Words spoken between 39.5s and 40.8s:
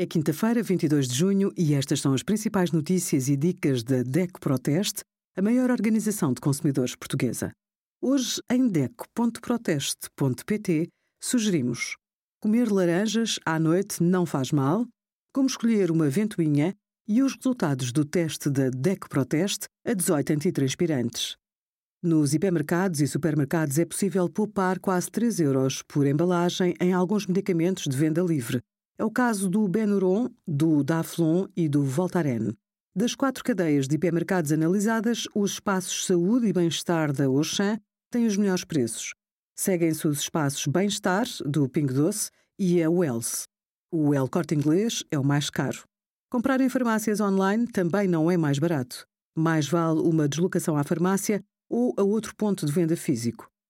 Seguem-se os espaços